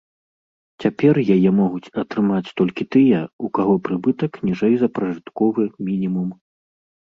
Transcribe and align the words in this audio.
Цяпер 0.83 1.15
яе 1.35 1.49
могуць 1.57 1.91
атрымаць 2.03 2.53
толькі 2.61 2.87
тыя, 2.95 3.19
у 3.45 3.51
каго 3.59 3.75
прыбытак 3.89 4.41
ніжэй 4.47 4.75
за 4.81 4.87
пражытковы 4.97 5.69
мінімум. 5.93 6.35